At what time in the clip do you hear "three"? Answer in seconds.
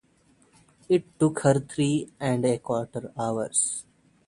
1.59-2.11